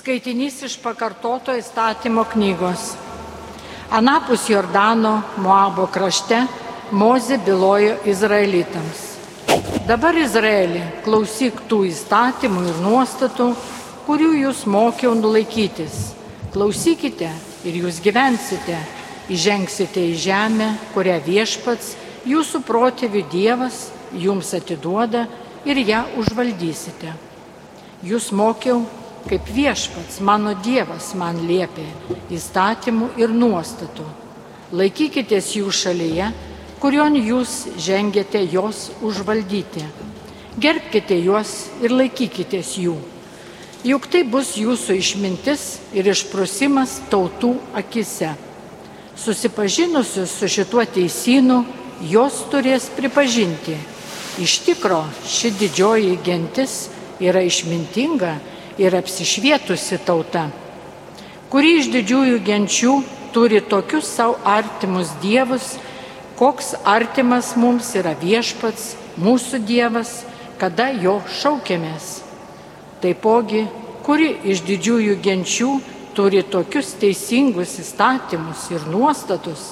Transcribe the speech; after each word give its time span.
Skaitinys 0.00 0.62
iš 0.64 0.78
pakartoto 0.80 1.52
įstatymo 1.52 2.22
knygos. 2.32 2.94
Anapus 3.92 4.46
Jordano, 4.48 5.18
Moabo 5.36 5.84
krašte, 5.92 6.38
Moze 6.90 7.36
bylojo 7.44 7.98
izraelitams. 8.08 9.02
Dabar 9.84 10.16
Izraeli, 10.16 10.80
klausyk 11.04 11.60
tų 11.68 11.82
įstatymų 11.90 12.62
ir 12.70 12.78
nuostatų, 12.80 13.50
kurių 14.06 14.30
jūs 14.38 14.62
mokiau 14.64 15.12
nulaikytis. 15.18 15.98
Klausykite 16.54 17.28
ir 17.68 17.76
jūs 17.82 17.98
gyvensite, 18.00 18.78
įžengsite 19.28 20.06
į 20.14 20.14
žemę, 20.22 20.70
kurią 20.94 21.18
viešpats, 21.28 21.92
jūsų 22.24 22.62
protėvių 22.64 23.26
Dievas, 23.36 23.90
jums 24.16 24.54
atiduoda 24.56 25.26
ir 25.68 25.82
ją 25.84 26.06
užvaldysite. 26.24 27.12
Jūs 28.00 28.30
mokiau, 28.32 28.80
kaip 29.28 29.48
viešpats, 29.52 30.20
mano 30.24 30.54
Dievas 30.64 31.12
man 31.18 31.42
liepė 31.46 31.86
įstatymų 32.32 33.12
ir 33.20 33.32
nuostatų. 33.34 34.06
Laikykitės 34.72 35.54
jų 35.58 35.72
šalyje, 35.74 36.30
kurion 36.80 37.16
jūs 37.18 37.64
žengėte 37.80 38.40
jos 38.52 38.88
užvaldyti. 39.02 39.84
Gerbkite 40.60 41.18
juos 41.20 41.70
ir 41.82 41.92
laikykitės 41.94 42.76
jų. 42.80 42.96
Juk 43.86 44.06
tai 44.12 44.22
bus 44.28 44.54
jūsų 44.60 44.96
išmintis 45.00 45.66
ir 45.96 46.10
išprusimas 46.12 46.98
tautų 47.12 47.54
akise. 47.80 48.34
Susipažinusius 49.16 50.34
su 50.36 50.48
šituo 50.48 50.84
teisynu, 50.84 51.62
jos 52.08 52.42
turės 52.52 52.88
pripažinti. 52.96 53.76
Iš 54.40 54.58
tikro, 54.64 55.02
ši 55.28 55.52
didžioji 55.60 56.18
gentis 56.24 56.88
yra 57.20 57.42
išmintinga 57.44 58.36
ir 58.80 58.96
apsišvietusi 58.96 60.00
tauta, 60.06 60.48
kuri 61.52 61.76
iš 61.80 61.90
didžiųjų 61.92 62.40
genčių 62.46 62.94
turi 63.34 63.60
tokius 63.60 64.08
savo 64.08 64.38
artimus 64.46 65.12
dievus, 65.22 65.74
koks 66.40 66.72
artimas 66.88 67.52
mums 67.60 67.92
yra 68.00 68.14
viešpats, 68.16 68.94
mūsų 69.20 69.60
dievas, 69.68 70.22
kada 70.60 70.88
jo 70.96 71.18
šaukėmės. 71.40 72.20
Taipogi, 73.04 73.66
kuri 74.04 74.32
iš 74.52 74.64
didžiųjų 74.64 75.18
genčių 75.24 75.70
turi 76.16 76.42
tokius 76.42 76.94
teisingus 77.00 77.76
įstatymus 77.82 78.66
ir 78.72 78.88
nuostatus, 78.88 79.70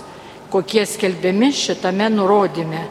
kokie 0.52 0.84
skelbiami 0.88 1.50
šitame 1.52 2.08
nurodyme, 2.12 2.84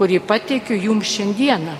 kurį 0.00 0.20
pateikiu 0.24 0.76
jums 0.76 1.08
šiandieną. 1.12 1.76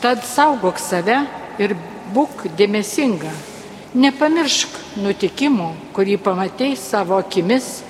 Tad 0.00 0.24
saugok 0.24 0.80
save 0.80 1.18
ir 1.60 1.76
būk 2.14 2.46
dėmesinga. 2.58 3.32
Nepamiršk 3.94 4.76
nutikimų, 5.02 5.70
kurį 5.96 6.16
pamatei 6.22 6.76
savo 6.78 7.18
akimis 7.18 7.80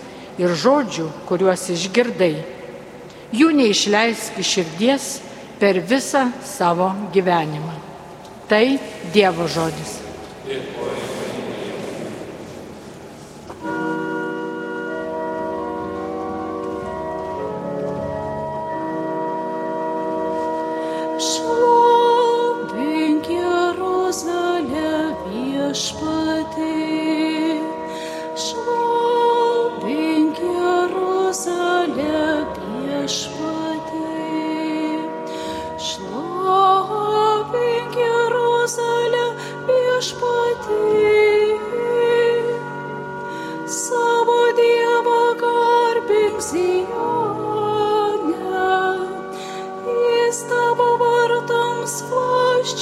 ir 0.40 0.54
žodžių, 0.56 1.08
kuriuos 1.28 1.66
išgirdai. 1.74 2.34
Jų 3.36 3.50
neišleisk 3.58 4.40
iš 4.40 4.54
širdies 4.56 5.08
per 5.60 5.82
visą 5.84 6.30
savo 6.44 6.90
gyvenimą. 7.14 7.76
Tai 8.50 8.64
Dievo 9.14 9.46
žodis. 9.46 10.00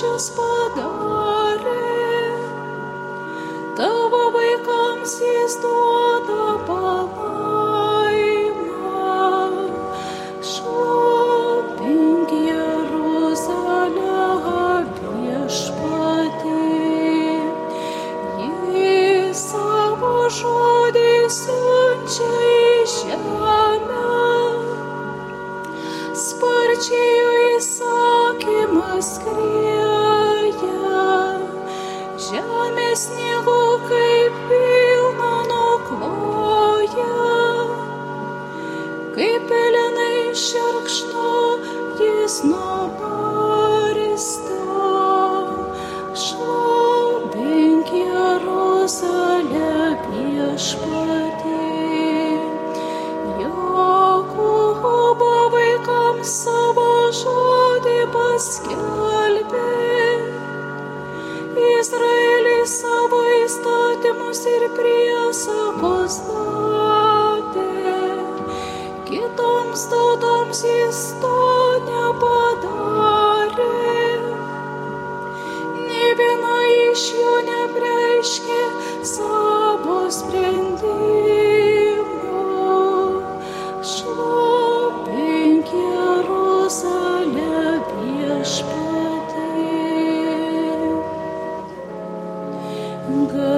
Deus 0.09 0.31
poderes. 0.31 1.88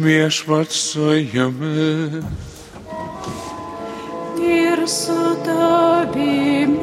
Viešpats 0.00 0.76
su 0.92 1.12
jumis. 1.32 2.24
Ir 4.40 4.88
su 4.88 5.36
tavimi. 5.44 6.78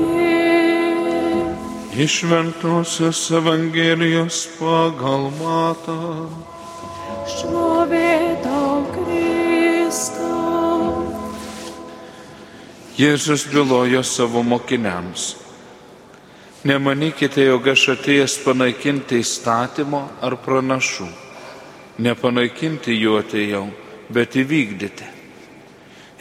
Iš 1.98 2.24
Ventosios 2.24 3.31
Evangelijos 3.31 4.48
pagal 4.60 5.31
matą. 5.42 6.30
Šlovė 7.34 8.38
tau 8.46 8.86
Kristau. 8.94 10.78
Jėzus 13.02 13.50
bylojo 13.50 14.04
savo 14.06 14.44
mokiniams. 14.46 15.31
Nemanykite, 16.69 17.50
jog 17.50 17.74
aš 17.74 17.96
atėjęs 17.98 18.44
panaikinti 18.46 19.24
įstatymo 19.25 20.06
ar 20.22 20.38
pranašų. 20.46 21.27
Nepanaikinti 21.98 22.94
jų 22.94 23.18
atėjau, 23.24 23.64
bet 24.14 24.38
įvykdyti. 24.38 25.08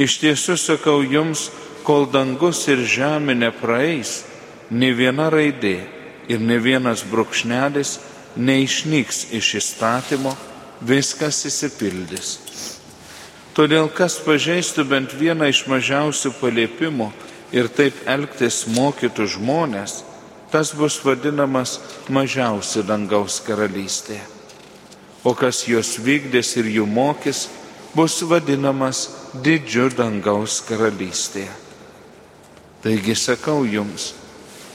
Iš 0.00 0.18
tiesų 0.22 0.56
sakau 0.60 1.02
jums, 1.04 1.50
kol 1.84 2.08
dangus 2.10 2.64
ir 2.68 2.82
žemė 2.84 3.36
nepraeis, 3.36 4.24
ne 4.70 4.90
viena 4.96 5.28
raidė 5.30 5.78
ir 6.28 6.42
ne 6.42 6.58
vienas 6.58 7.04
brūkšnelis 7.06 7.98
neišnyks 8.36 9.30
iš 9.36 9.54
įstatymo, 9.60 10.34
viskas 10.84 11.44
įsipildys. 11.48 12.36
Todėl 13.56 13.88
kas 13.88 14.18
pažeistų 14.20 14.84
bent 14.90 15.16
vieną 15.16 15.48
iš 15.48 15.64
mažiausių 15.70 16.34
paliepimų 16.42 17.08
ir 17.56 17.72
taip 17.72 18.02
elgtis 18.04 18.66
mokytų 18.68 19.30
žmonės, 19.38 20.02
tas 20.52 20.74
bus 20.76 21.00
vadinamas 21.04 21.78
mažiausi 22.12 22.84
dangaus 22.84 23.40
karalystėje. 23.46 24.35
O 25.24 25.32
kas 25.34 25.64
juos 25.68 25.96
vykdės 26.02 26.52
ir 26.60 26.68
jų 26.78 26.86
mokys, 26.86 27.46
bus 27.96 28.20
vadinamas 28.22 29.06
didžiu 29.42 29.88
dangaus 29.94 30.60
karalystėje. 30.68 31.52
Taigi 32.84 33.16
sakau 33.18 33.64
jums, 33.66 34.12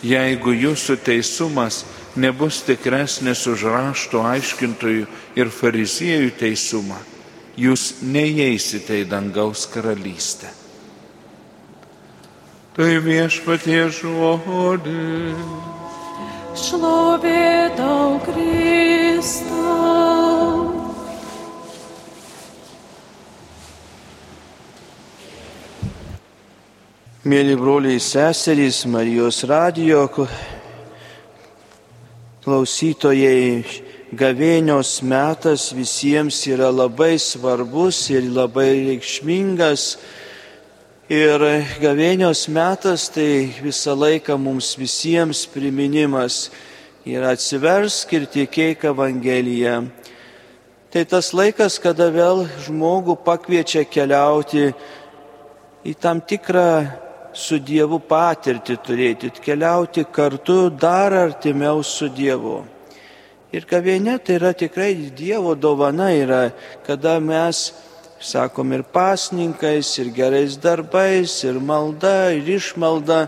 jeigu 0.03 0.55
jūsų 0.57 0.97
teisumas 1.05 1.83
nebus 2.15 2.59
tikresnis 2.65 3.45
už 3.47 3.67
rašto 3.71 4.23
aiškintojų 4.25 5.05
ir 5.39 5.53
fariziejų 5.53 6.33
teisumą, 6.41 6.97
jūs 7.55 8.01
neįeisite 8.01 9.03
į 9.03 9.07
dangaus 9.13 9.67
karalystę. 9.71 10.51
Tai 12.75 12.91
viešpatie 13.03 13.83
žodis. 13.91 15.47
Šlovė 16.55 17.71
tau 17.77 18.19
Kristau. 18.25 20.00
Mėly 27.21 27.53
broliai 27.53 27.99
seserys, 28.01 28.79
Marijos 28.89 29.43
radijo 29.45 30.07
klausytojai, 32.41 33.61
gavėnios 34.17 34.95
metas 35.05 35.67
visiems 35.69 36.39
yra 36.49 36.71
labai 36.73 37.19
svarbus 37.21 37.99
ir 38.09 38.25
labai 38.25 38.71
reikšmingas. 38.87 39.83
Ir 41.13 41.45
gavėnios 41.83 42.47
metas 42.49 43.05
tai 43.13 43.53
visą 43.61 43.93
laiką 43.93 44.39
mums 44.41 44.71
visiems 44.81 45.43
priminimas 45.45 46.49
ir 47.05 47.21
atsiversk 47.21 48.17
ir 48.17 48.25
tikėk 48.33 48.87
Evangeliją. 48.95 49.77
Tai 50.89 51.05
tas 51.05 51.29
laikas, 51.37 51.77
kada 51.77 52.09
vėl 52.09 52.47
žmogų 52.65 53.19
pakviečia 53.21 53.85
keliauti 53.85 54.71
į 55.85 55.93
tam 56.01 56.17
tikrą 56.25 57.10
su 57.33 57.59
Dievu 57.59 57.99
patirtį 58.03 58.77
turėti, 58.85 59.31
keliauti 59.43 60.05
kartu 60.11 60.69
dar 60.69 61.13
artimiau 61.13 61.83
su 61.83 62.09
Dievu. 62.11 62.61
Ir 63.51 63.65
gavėnė 63.67 64.17
tai 64.23 64.37
yra 64.39 64.53
tikrai 64.55 64.93
Dievo 65.15 65.55
dovana, 65.55 66.11
yra, 66.15 66.41
kada 66.87 67.19
mes, 67.19 67.71
sakom, 68.19 68.71
ir 68.71 68.83
pasninkais, 68.83 69.97
ir 69.99 70.11
gerais 70.15 70.55
darbais, 70.55 71.33
ir 71.43 71.59
malda, 71.59 72.31
ir 72.35 72.47
išmalda, 72.55 73.25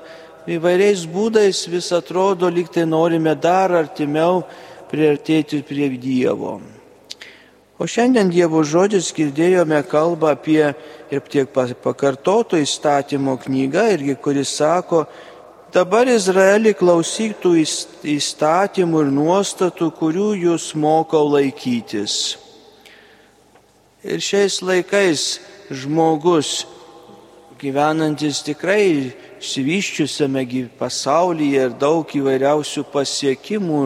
įvairiais 0.48 1.08
būdais 1.12 1.66
vis 1.72 1.92
atrodo, 1.96 2.48
lyg 2.52 2.72
tai 2.72 2.86
norime 2.88 3.36
dar 3.36 3.72
artimiau 3.76 4.44
priartėti 4.92 5.64
prie 5.68 5.90
Dievo. 5.98 6.62
O 7.82 7.88
šiandien 7.90 8.30
Dievo 8.32 8.62
žodžius 8.64 9.10
girdėjome 9.18 9.82
kalbą 9.90 10.36
apie 10.38 10.72
ir 11.13 11.21
tiek 11.30 11.50
pakartoto 11.83 12.57
įstatymo 12.57 13.38
knygą, 13.44 13.86
irgi 13.98 14.15
kuris 14.18 14.56
sako, 14.57 15.04
dabar 15.74 16.10
Izraelį 16.10 16.74
klausyk 16.80 17.38
tų 17.44 17.56
įstatymų 18.15 19.06
ir 19.06 19.12
nuostatų, 19.13 19.92
kurių 20.00 20.30
jūs 20.48 20.71
mokau 20.80 21.25
laikytis. 21.36 22.38
Ir 24.04 24.19
šiais 24.19 24.60
laikais 24.65 25.27
žmogus 25.71 26.63
gyvenantis 27.62 28.42
tikrai 28.44 29.13
išsivyščiusiame 29.44 30.44
pasaulyje 30.80 31.68
ir 31.68 31.75
daug 31.80 32.07
įvairiausių 32.07 32.83
pasiekimų, 32.92 33.83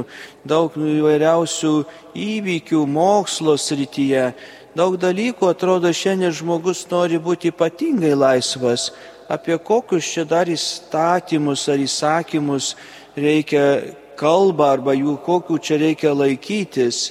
daug 0.47 0.73
įvairiausių 0.73 1.73
įvykių 2.18 2.81
mokslo 2.89 3.57
srityje, 3.57 4.31
daug 4.77 4.97
dalykų 5.01 5.47
atrodo 5.50 5.89
šiandien 5.89 6.33
žmogus 6.38 6.83
nori 6.91 7.18
būti 7.18 7.50
ypatingai 7.50 8.13
laisvas. 8.13 8.91
Apie 9.27 9.57
kokius 9.57 10.06
čia 10.13 10.25
dar 10.27 10.47
įstatymus 10.47 11.65
ar 11.71 11.81
įsakymus 11.81 12.75
reikia 13.18 13.63
kalbą 14.19 14.69
arba 14.75 14.94
jų 14.94 15.18
kokių 15.25 15.57
čia 15.57 15.79
reikia 15.81 16.13
laikytis. 16.13 17.09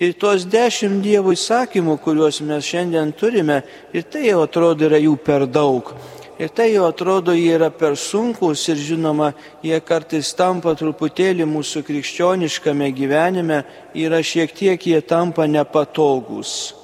Ir 0.00 0.14
tuos 0.16 0.46
dešimt 0.48 1.02
Dievo 1.04 1.34
įsakymų, 1.36 1.98
kuriuos 2.00 2.40
mes 2.46 2.64
šiandien 2.64 3.12
turime, 3.12 3.60
ir 3.92 4.06
tai 4.08 4.30
jau 4.30 4.40
atrodo 4.46 4.86
yra 4.86 4.96
jų 5.02 5.18
per 5.20 5.44
daug. 5.44 5.92
Ir 6.40 6.48
tai 6.56 6.70
jau 6.72 6.86
atrodo, 6.88 7.34
jie 7.36 7.52
yra 7.58 7.68
per 7.68 7.98
sunkus 8.00 8.62
ir 8.72 8.80
žinoma, 8.80 9.34
jie 9.60 9.76
kartais 9.84 10.32
tampa 10.32 10.72
truputėlį 10.72 11.44
mūsų 11.44 11.84
krikščioniškame 11.84 12.88
gyvenime, 12.96 13.60
yra 13.92 14.22
šiek 14.24 14.56
tiek 14.56 14.80
jie 14.80 15.02
tampa 15.04 15.44
nepatogus. 15.44 16.79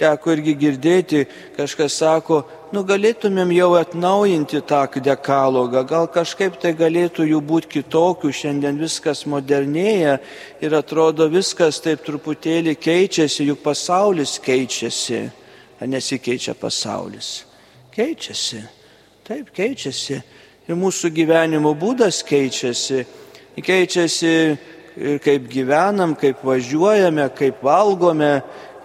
Teko 0.00 0.32
irgi 0.32 0.54
girdėti, 0.56 1.26
kažkas 1.58 1.98
sako, 2.00 2.38
nu 2.72 2.80
galėtumėm 2.88 3.50
jau 3.52 3.74
atnaujinti 3.76 4.62
tą 4.64 4.86
dekalogą, 5.04 5.82
gal 5.84 6.08
kažkaip 6.08 6.56
tai 6.62 6.72
galėtų 6.72 7.26
jų 7.28 7.40
būti 7.44 7.68
kitokių, 7.74 8.30
šiandien 8.32 8.80
viskas 8.80 9.26
modernėja 9.28 10.16
ir 10.64 10.78
atrodo 10.78 11.28
viskas 11.28 11.82
taip 11.84 12.00
truputėlį 12.06 12.78
keičiasi, 12.80 13.44
juk 13.50 13.60
pasaulis 13.60 14.38
keičiasi, 14.40 15.20
ar 15.80 15.92
nesikeičia 15.92 16.56
pasaulis. 16.56 17.44
Keičiasi. 17.92 18.64
Taip, 19.26 19.52
keičiasi. 19.52 20.16
Ir 20.64 20.78
mūsų 20.80 21.12
gyvenimo 21.12 21.74
būdas 21.76 22.22
keičiasi. 22.24 23.04
Keičiasi 23.60 24.30
ir 24.96 25.18
kaip 25.22 25.48
gyvenam, 25.50 26.14
kaip 26.18 26.42
važiuojame, 26.46 27.28
kaip 27.36 27.62
valgome, 27.64 28.40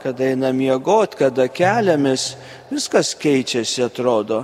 kada 0.05 0.27
einam 0.29 0.53
miegot, 0.53 1.15
kada 1.17 1.47
keliamės. 1.49 2.35
Viskas 2.69 3.15
keičiasi, 3.17 3.81
atrodo. 3.87 4.43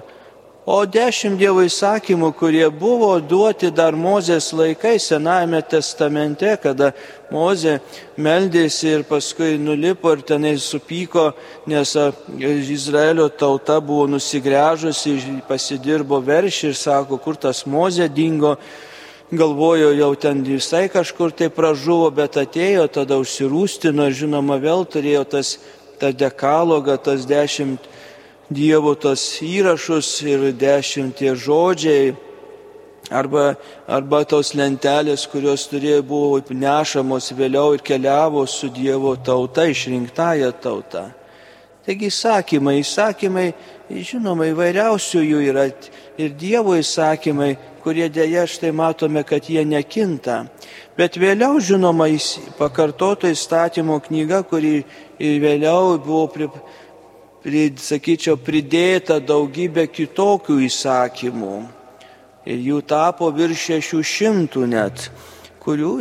O 0.65 0.79
dešimt 0.85 1.37
Dievo 1.41 1.61
įsakymų, 1.65 2.31
kurie 2.37 2.65
buvo 2.69 3.11
duoti 3.21 3.69
dar 3.73 3.93
Mozės 3.97 4.51
laikai 4.53 4.95
Senajame 5.01 5.61
testamente, 5.65 6.53
kada 6.61 6.91
Mozė 7.33 7.79
meldėsi 8.17 8.89
ir 8.95 9.05
paskui 9.09 9.57
nulipo 9.61 10.13
ir 10.13 10.21
tenai 10.25 10.55
supyko, 10.61 11.31
nes 11.69 11.95
Izraelio 12.77 13.29
tauta 13.29 13.77
buvo 13.81 14.05
nusigręžusi, 14.15 15.17
pasidirbo 15.49 16.21
veršį 16.25 16.71
ir 16.71 16.77
sako, 16.77 17.21
kur 17.21 17.37
tas 17.37 17.65
Mozė 17.65 18.09
dingo. 18.09 18.57
Galvojo, 19.31 19.93
jau 19.95 20.15
ten 20.15 20.43
visai 20.43 20.89
kažkur 20.91 21.31
tai 21.31 21.47
pražuvo, 21.47 22.09
bet 22.11 22.35
atėjo, 22.35 22.89
tada 22.91 23.15
užsirūstino, 23.15 24.09
žinoma, 24.11 24.57
vėl 24.59 24.83
turėjo 24.83 25.23
tas 25.23 25.53
tą 26.01 26.11
dekalogą, 26.11 26.97
tas 27.00 27.23
dešimt 27.29 27.88
Dievo 28.51 28.91
tos 29.00 29.23
įrašus 29.39 30.09
ir 30.27 30.50
dešimtie 30.59 31.31
žodžiai, 31.39 32.11
arba, 33.07 33.55
arba 33.88 34.25
tos 34.27 34.51
lentelės, 34.51 35.23
kurios 35.31 35.63
turėjo 35.71 36.01
buvo 36.03 36.41
nešamos 36.51 37.31
vėliau 37.31 37.77
ir 37.77 37.88
keliavo 37.88 38.43
su 38.43 38.67
Dievo 38.67 39.15
tauta, 39.15 39.69
išrinktąją 39.71 40.51
tautą. 40.59 41.07
Taigi 41.85 42.11
įsakymai, 42.11 42.75
įsakymai, 42.83 43.47
žinoma, 43.89 44.51
įvairiausių 44.51 45.23
jų 45.25 45.39
yra 45.50 45.65
ir 46.21 46.35
Dievo 46.38 46.75
įsakymai, 46.77 47.55
kurie 47.81 48.05
dėja 48.13 48.45
štai 48.45 48.69
matome, 48.69 49.23
kad 49.25 49.50
jie 49.50 49.63
nekinta. 49.65 50.43
Bet 50.97 51.17
vėliau, 51.17 51.57
žinoma, 51.57 52.05
pakartoto 52.59 53.31
įstatymo 53.31 53.97
knyga, 54.05 54.43
kuri 54.45 54.83
vėliau 55.17 55.97
buvo 55.97 56.27
pripažinta 56.29 56.79
sakyčiau, 57.43 58.38
pridėta 58.38 59.19
daugybė 59.19 59.88
kitokių 59.89 60.59
įsakymų. 60.67 61.65
Ir 62.45 62.57
jų 62.57 62.81
tapo 62.85 63.31
virš 63.31 63.67
šešių 63.69 64.01
šimtų 64.03 64.65
net. 64.69 65.09
Kurių 65.61 65.91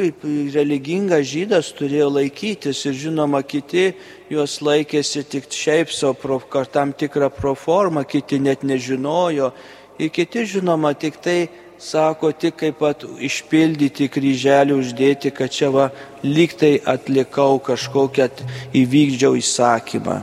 religingas 0.54 1.26
žydas 1.28 1.68
turėjo 1.76 2.08
laikytis 2.14 2.80
ir 2.88 2.96
žinoma 2.96 3.42
kiti 3.44 3.90
juos 4.32 4.56
laikėsi 4.64 5.24
tik 5.28 5.50
šiaip 5.52 5.92
savo 5.92 6.40
tam 6.72 6.92
tikrą 6.92 7.28
proformą, 7.30 8.04
kiti 8.04 8.40
net 8.40 8.62
nežinojo 8.62 9.52
ir 9.98 10.08
kiti 10.08 10.46
žinoma 10.46 10.94
tik 10.94 11.20
tai 11.20 11.48
sako 11.80 12.32
tik 12.32 12.56
kaip 12.60 12.78
pat 12.78 13.04
išpildyti 13.04 14.08
kryželį, 14.12 14.76
uždėti, 14.80 15.30
kad 15.32 15.52
čia 15.52 15.70
va 15.72 15.90
lygtai 16.24 16.80
atlikau 16.84 17.60
kažkokią 17.60 18.28
įvykdžiau 18.76 19.36
įsakymą. 19.40 20.20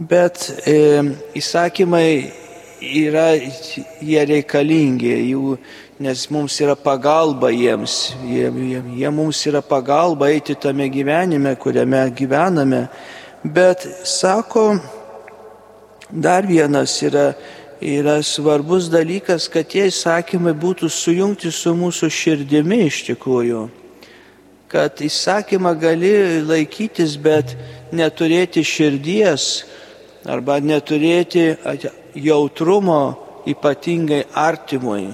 Bet 0.00 0.48
e, 0.66 0.76
įsakymai 1.36 2.32
yra, 2.82 3.30
jie 4.02 4.24
reikalingi, 4.28 5.12
jų, 5.30 5.56
nes 6.02 6.26
mums 6.34 6.58
yra 6.64 6.74
pagalba 6.78 7.52
jiems, 7.54 8.14
jie, 8.26 8.48
jie, 8.50 8.82
jie 8.98 9.12
mums 9.14 9.40
yra 9.46 9.62
pagalba 9.62 10.32
eiti 10.32 10.56
tame 10.58 10.88
gyvenime, 10.92 11.54
kuriame 11.56 12.04
gyvename. 12.16 12.86
Bet 13.44 13.86
sako, 14.06 14.76
dar 16.10 16.46
vienas 16.46 16.98
yra 17.02 17.32
yra 17.82 18.22
svarbus 18.22 18.86
dalykas, 18.92 19.48
kad 19.50 19.66
tie 19.66 19.88
įsakymai 19.90 20.54
būtų 20.54 20.86
sujungti 20.90 21.50
su 21.50 21.74
mūsų 21.74 22.08
širdimi 22.14 22.84
iš 22.86 23.02
tikrųjų. 23.10 23.62
Kad 24.70 25.02
įsakymą 25.04 25.74
gali 25.80 26.12
laikytis, 26.46 27.18
bet 27.20 27.56
neturėti 27.92 28.62
širdies 28.64 29.64
arba 30.24 30.60
neturėti 30.62 31.50
jautrumo 32.14 33.02
ypatingai 33.46 34.24
artimui. 34.34 35.10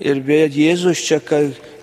Ir 0.00 0.20
bet 0.24 0.54
Jėzus 0.56 1.02
čia 1.04 1.18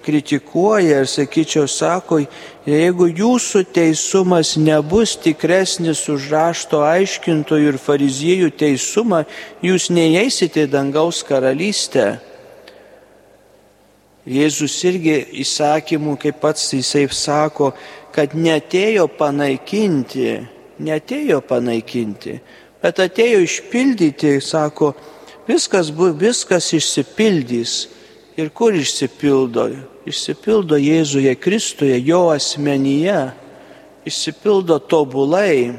kritikuoja 0.08 1.04
ir, 1.04 1.10
sakyčiau, 1.12 1.68
sako, 1.70 2.22
jeigu 2.66 3.10
jūsų 3.12 3.66
teisumas 3.76 4.56
nebus 4.58 5.18
tikresnis 5.20 6.06
už 6.10 6.30
rašto 6.32 6.80
aiškintojų 6.88 7.74
ir 7.74 7.78
fariziejų 7.82 8.54
teisumą, 8.58 9.26
jūs 9.62 9.90
neįeisite 9.94 10.64
į 10.64 10.72
dangaus 10.72 11.22
karalystę. 11.28 12.08
Jėzus 14.28 14.74
irgi 14.88 15.20
įsakymų, 15.44 16.18
kaip 16.24 16.40
pats 16.42 16.66
jisai 16.74 17.06
sako, 17.12 17.74
kad 18.16 18.34
netėjo 18.36 19.06
panaikinti, 19.20 20.32
netėjo 20.84 21.44
panaikinti, 21.48 22.40
bet 22.88 23.02
atėjo 23.04 23.42
išpildyti, 23.44 24.38
sako, 24.40 24.94
viskas, 25.48 25.92
bu, 25.92 26.14
viskas 26.16 26.70
išsipildys. 26.78 27.74
Ir 28.40 28.52
kur 28.56 28.76
išsipildo? 28.78 29.66
Išsipildo 30.08 30.78
Jėzuje 30.80 31.34
Kristuje, 31.42 31.98
jo 32.06 32.28
asmenyje, 32.32 33.18
išsipildo 34.08 34.78
tobulai. 34.88 35.74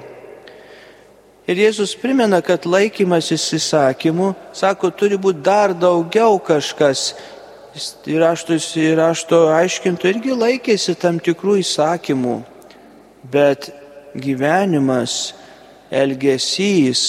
Ir 1.49 1.63
Jėzus 1.63 1.95
primena, 1.97 2.43
kad 2.45 2.69
laikymasis 2.69 3.47
įsakymų, 3.57 4.35
sako, 4.53 4.91
turi 4.93 5.17
būti 5.17 5.41
dar 5.47 5.73
daugiau 5.73 6.37
kažkas. 6.45 7.15
Ir 8.11 8.21
rašto, 8.21 9.47
aiškintų 9.55 10.11
irgi 10.11 10.35
laikėsi 10.35 10.99
tam 10.99 11.23
tikrų 11.23 11.61
įsakymų, 11.63 12.41
bet 13.33 13.71
gyvenimas, 14.19 15.31
elgesys, 15.91 17.03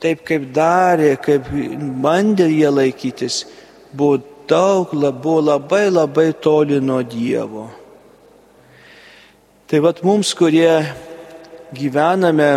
taip 0.00 0.24
kaip 0.28 0.48
darė, 0.54 1.16
kaip 1.20 1.48
bandė 2.02 2.48
jie 2.52 2.70
laikytis, 2.72 3.44
buvo 3.92 4.20
daug, 4.48 4.92
buvo 4.92 5.40
labai 5.40 5.86
labai 5.90 6.30
toli 6.40 6.80
nuo 6.80 7.02
Dievo. 7.02 7.68
Tai 9.66 9.80
vad 9.82 10.02
mums, 10.06 10.30
kurie 10.38 10.84
gyvename 11.74 12.50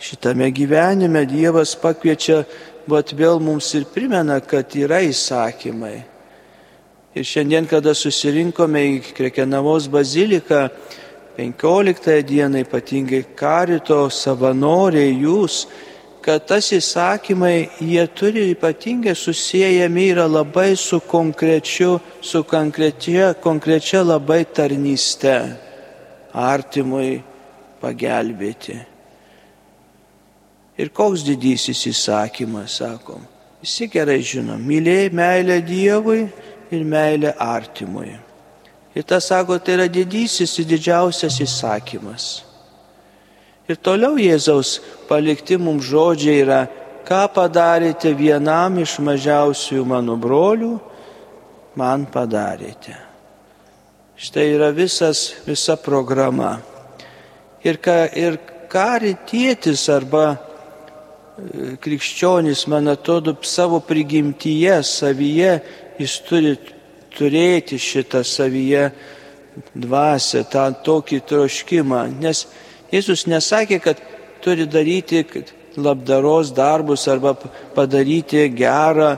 šitame 0.00 0.50
gyvenime, 0.50 1.26
Dievas 1.28 1.74
pakviečia, 1.76 2.44
vad 2.88 3.12
vėl 3.12 3.40
mums 3.42 3.68
ir 3.76 3.84
primena, 3.92 4.40
kad 4.40 4.72
yra 4.74 5.02
įsakymai. 5.04 5.98
Ir 7.14 7.26
šiandien, 7.26 7.66
kada 7.68 7.92
susirinkome 7.94 8.80
į 8.86 8.94
Krekenavos 9.16 9.90
baziliką, 9.92 10.68
15 11.40 12.22
dieną 12.22 12.60
ypatingai 12.60 13.22
karito 13.32 14.02
savanoriai 14.12 15.14
jūs, 15.22 15.62
kad 16.20 16.44
tas 16.44 16.68
įsakymai, 16.76 17.70
jie 17.80 18.04
turi 18.12 18.50
ypatingai 18.52 19.14
susijęjami 19.16 20.04
yra 20.12 20.26
labai 20.28 20.76
su 20.76 21.00
konkrečiu, 21.00 21.96
su 22.20 22.44
konkrečia, 22.44 23.32
konkrečia 23.40 24.04
labai 24.04 24.44
tarnyste, 24.44 25.38
artimui 26.36 27.22
pagelbėti. 27.80 28.76
Ir 30.76 30.92
koks 30.92 31.24
didysis 31.24 31.86
įsakymas, 31.88 32.82
sakom, 32.82 33.24
visi 33.64 33.88
gerai 33.88 34.20
žino, 34.20 34.60
mylėjai 34.60 35.12
meilę 35.12 35.62
Dievui 35.64 36.26
ir 36.70 36.84
meilę 36.84 37.32
artimui. 37.40 38.12
Ir 38.94 39.06
tas 39.06 39.28
sako, 39.30 39.58
tai 39.62 39.76
yra 39.78 39.86
didysis 39.86 40.56
ir 40.58 40.66
didžiausias 40.66 41.38
įsakymas. 41.44 42.28
Ir 43.70 43.78
toliau 43.78 44.18
Jėzaus 44.18 44.80
palikti 45.06 45.54
mums 45.60 45.86
žodžiai 45.86 46.40
yra, 46.42 46.64
ką 47.06 47.22
padarėte 47.34 48.10
vienam 48.18 48.80
iš 48.82 48.96
mažiausių 48.98 49.84
mano 49.86 50.16
brolių, 50.18 50.72
man 51.78 52.08
padarėte. 52.10 52.96
Štai 54.20 54.48
yra 54.56 54.72
visas, 54.74 55.30
visa 55.46 55.78
programa. 55.80 56.58
Ir 57.64 57.78
ką, 57.80 57.96
ir 58.12 58.40
ką 58.68 58.88
rytietis 59.04 59.86
arba 59.92 60.24
e, 60.34 61.76
krikščionis, 61.80 62.66
man 62.68 62.90
atrodo, 62.90 63.36
savo 63.46 63.78
prigimtyje, 63.80 64.80
savyje, 64.84 65.54
jis 66.02 66.18
turi 66.26 66.52
turėti 67.14 67.78
šitą 67.78 68.22
savyje 68.24 68.90
dvasę, 69.74 70.44
tą 70.50 70.68
tokį 70.84 71.20
troškimą. 71.28 72.04
Nes 72.20 72.46
Jėzus 72.90 73.26
nesakė, 73.30 73.78
kad 73.82 74.00
turi 74.42 74.66
daryti 74.66 75.24
labdaros 75.76 76.50
darbus 76.54 77.06
arba 77.08 77.34
padaryti 77.74 78.48
gerą, 78.56 79.16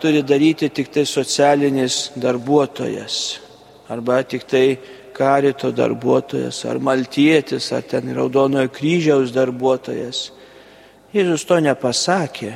turi 0.00 0.22
daryti 0.22 0.70
tik 0.72 0.88
tai 0.92 1.04
socialinis 1.04 2.10
darbuotojas 2.16 3.40
arba 3.90 4.22
tik 4.22 4.46
tai 4.48 4.78
karito 5.12 5.72
darbuotojas 5.72 6.64
ar 6.64 6.78
maltietis 6.78 7.72
ar 7.72 7.82
ten 7.82 8.14
raudonojo 8.14 8.70
kryžiaus 8.72 9.34
darbuotojas. 9.34 10.30
Jėzus 11.12 11.44
to 11.44 11.58
nepasakė. 11.60 12.54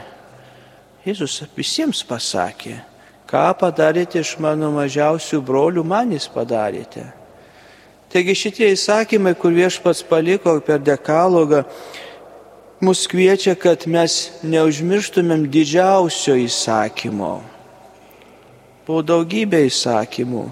Jėzus 1.04 1.42
visiems 1.56 2.00
pasakė, 2.08 2.78
ką 3.30 3.44
padarėte 3.60 4.20
iš 4.20 4.36
mano 4.42 4.70
mažiausių 4.74 5.40
brolių, 5.44 5.84
man 5.84 6.12
jis 6.14 6.28
padarėte. 6.32 7.04
Taigi 8.12 8.34
šitie 8.38 8.68
įsakymai, 8.70 9.34
kur 9.34 9.50
viešpats 9.50 10.04
paliko 10.06 10.54
per 10.62 10.78
dekalogą, 10.78 11.64
mus 12.84 13.08
kviečia, 13.10 13.56
kad 13.58 13.88
mes 13.90 14.28
neužmirštumėm 14.46 15.48
didžiausio 15.50 16.36
įsakymo. 16.44 17.34
Buvo 18.84 19.00
daugybė 19.02 19.64
įsakymų, 19.66 20.44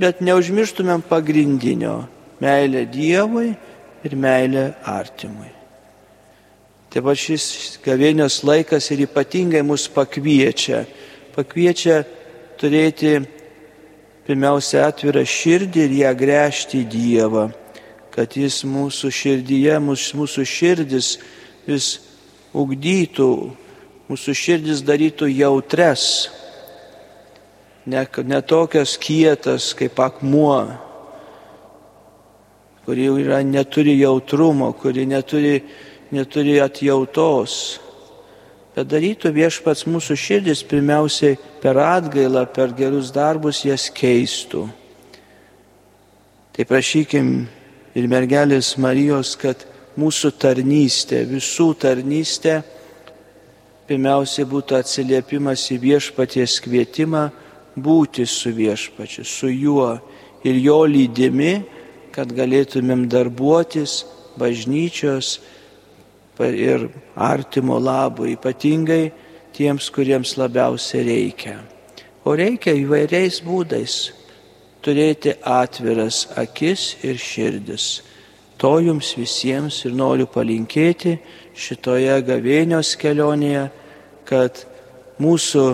bet 0.00 0.24
neužmirštumėm 0.24 1.04
pagrindinio- 1.06 2.08
meilė 2.42 2.86
Dievui 2.90 3.54
ir 4.04 4.16
meilė 4.16 4.74
artimui. 4.82 5.52
Taip 6.90 7.04
pat 7.04 7.18
šis 7.18 7.78
gavėnios 7.84 8.42
laikas 8.46 8.90
ir 8.90 9.06
ypatingai 9.06 9.62
mus 9.66 9.88
pakviečia, 9.88 10.86
pakviečia 11.34 12.02
turėti 12.60 13.18
pirmiausia 14.24 14.86
atvirą 14.88 15.24
širdį 15.28 15.84
ir 15.84 15.96
ją 16.00 16.12
gręžti 16.16 16.80
į 16.84 16.88
Dievą, 16.92 17.48
kad 18.14 18.36
Jis 18.38 18.62
mūsų 18.68 19.10
širdyje, 19.12 19.76
mūsų, 19.82 20.46
širdis 20.48 21.10
vis 21.66 21.88
ugdytų, 22.54 23.30
mūsų 24.08 24.36
širdis 24.38 24.82
darytų 24.86 25.28
jautres, 25.34 26.06
ne, 27.86 28.06
ne 28.06 28.40
tokias 28.40 28.96
kietas 29.00 29.72
kaip 29.76 30.00
akmuo, 30.00 30.58
kuri 32.84 33.08
yra, 33.10 33.42
neturi 33.44 33.98
jautrumo, 33.98 34.72
kuri 34.78 35.08
neturi, 35.08 35.58
neturi 36.14 36.60
atjautos 36.62 37.83
bet 38.74 38.88
darytų 38.90 39.30
viešpats 39.34 39.86
mūsų 39.86 40.16
širdis 40.18 40.64
pirmiausiai 40.66 41.38
per 41.62 41.78
atgailą, 41.78 42.44
per 42.50 42.74
gerus 42.74 43.12
darbus 43.14 43.62
jas 43.64 43.86
keistų. 43.94 44.66
Tai 46.54 46.66
prašykim 46.70 47.30
ir 47.94 48.10
mergelės 48.10 48.74
Marijos, 48.78 49.34
kad 49.38 49.62
mūsų 49.98 50.32
tarnystė, 50.42 51.22
visų 51.30 51.72
tarnystė, 51.82 52.60
pirmiausiai 53.88 54.46
būtų 54.48 54.78
atsiliepimas 54.80 55.68
į 55.74 55.78
viešpaties 55.82 56.58
kvietimą 56.64 57.28
būti 57.74 58.26
su 58.26 58.52
viešpačiu, 58.54 59.24
su 59.26 59.50
juo 59.50 59.90
ir 60.46 60.58
jo 60.62 60.82
lydimi, 60.86 61.62
kad 62.14 62.30
galėtumėm 62.30 63.08
darbuotis 63.10 64.04
bažnyčios 64.38 65.40
ir 66.40 66.88
artimo 67.16 67.78
labo, 67.78 68.26
ypatingai 68.26 69.12
tiems, 69.54 69.90
kuriems 69.90 70.36
labiausiai 70.36 71.04
reikia. 71.06 71.58
O 72.24 72.34
reikia 72.34 72.74
įvairiais 72.74 73.42
būdais 73.44 73.94
turėti 74.84 75.36
atviras 75.44 76.26
akis 76.36 76.96
ir 77.04 77.20
širdis. 77.20 78.02
To 78.58 78.78
jums 78.80 79.14
visiems 79.18 79.80
ir 79.84 79.94
noriu 79.96 80.26
palinkėti 80.30 81.18
šitoje 81.54 82.20
gavėnios 82.26 82.94
kelionėje, 83.00 83.68
kad 84.24 84.64
mūsų 85.20 85.64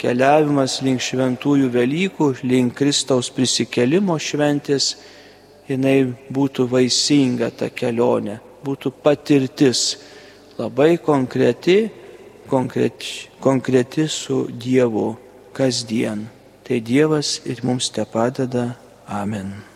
keliavimas 0.00 0.80
link 0.84 1.02
šventųjų 1.04 1.70
Velykų, 1.74 2.30
link 2.48 2.78
Kristaus 2.78 3.28
prisikelimo 3.34 4.16
šventės, 4.18 4.94
jinai 5.68 6.14
būtų 6.32 6.66
vaisinga 6.70 7.50
ta 7.52 7.68
kelionė, 7.68 8.38
būtų 8.64 8.92
patirtis 9.04 9.96
labai 10.58 10.98
konkreti, 11.02 11.90
konkreti, 12.50 13.30
konkreti 13.40 14.08
su 14.08 14.44
Dievu 14.50 15.14
kasdien. 15.56 16.28
Tai 16.66 16.78
Dievas 16.80 17.40
ir 17.46 17.64
mums 17.66 17.90
te 17.90 18.04
padeda. 18.06 18.76
Amen. 19.10 19.69